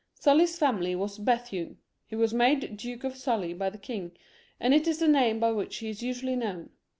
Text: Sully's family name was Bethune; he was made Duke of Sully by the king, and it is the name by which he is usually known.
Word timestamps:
Sully's 0.15 0.57
family 0.57 0.87
name 0.93 0.99
was 0.99 1.19
Bethune; 1.19 1.77
he 2.07 2.15
was 2.15 2.33
made 2.33 2.75
Duke 2.75 3.03
of 3.03 3.15
Sully 3.15 3.53
by 3.53 3.69
the 3.69 3.77
king, 3.77 4.13
and 4.59 4.73
it 4.73 4.87
is 4.87 4.97
the 4.97 5.07
name 5.07 5.39
by 5.39 5.51
which 5.51 5.77
he 5.77 5.89
is 5.89 6.01
usually 6.01 6.35
known. 6.35 6.71